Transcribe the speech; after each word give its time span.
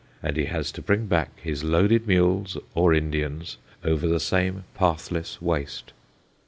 And 0.23 0.35
he 0.35 0.45
has 0.45 0.71
to 0.71 0.81
bring 0.81 1.05
back 1.05 1.29
his 1.39 1.63
loaded 1.63 2.07
mules, 2.07 2.57
or 2.73 2.91
Indians, 2.91 3.57
over 3.83 4.07
the 4.07 4.19
same 4.19 4.63
pathless 4.73 5.39
waste. 5.39 5.93